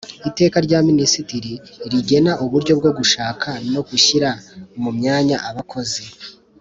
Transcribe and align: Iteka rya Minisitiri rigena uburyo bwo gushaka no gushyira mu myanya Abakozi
Iteka 0.29 0.57
rya 0.65 0.79
Minisitiri 0.89 1.51
rigena 1.91 2.31
uburyo 2.43 2.73
bwo 2.79 2.91
gushaka 2.97 3.49
no 3.73 3.81
gushyira 3.89 4.29
mu 4.81 4.89
myanya 4.97 5.37
Abakozi 5.49 6.03